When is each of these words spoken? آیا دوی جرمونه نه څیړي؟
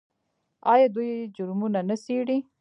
آیا 0.73 0.87
دوی 0.95 1.11
جرمونه 1.35 1.79
نه 1.89 1.95
څیړي؟ 2.03 2.37